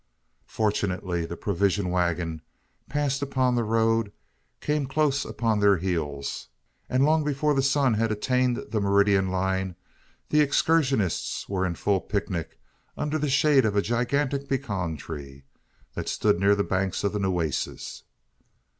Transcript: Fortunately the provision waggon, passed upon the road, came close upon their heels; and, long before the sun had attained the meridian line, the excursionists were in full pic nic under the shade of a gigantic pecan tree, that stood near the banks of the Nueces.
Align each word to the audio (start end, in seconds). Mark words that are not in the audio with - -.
Fortunately 0.47 1.27
the 1.27 1.37
provision 1.37 1.91
waggon, 1.91 2.41
passed 2.89 3.21
upon 3.21 3.53
the 3.53 3.63
road, 3.63 4.11
came 4.59 4.87
close 4.87 5.23
upon 5.23 5.59
their 5.59 5.77
heels; 5.77 6.47
and, 6.89 7.05
long 7.05 7.23
before 7.23 7.53
the 7.53 7.61
sun 7.61 7.93
had 7.93 8.11
attained 8.11 8.57
the 8.71 8.81
meridian 8.81 9.29
line, 9.29 9.75
the 10.29 10.41
excursionists 10.41 11.47
were 11.47 11.67
in 11.67 11.75
full 11.75 12.01
pic 12.01 12.31
nic 12.31 12.57
under 12.97 13.19
the 13.19 13.29
shade 13.29 13.63
of 13.63 13.75
a 13.75 13.81
gigantic 13.83 14.49
pecan 14.49 14.97
tree, 14.97 15.43
that 15.93 16.09
stood 16.09 16.39
near 16.39 16.55
the 16.55 16.63
banks 16.63 17.03
of 17.03 17.13
the 17.13 17.19
Nueces. 17.19 18.01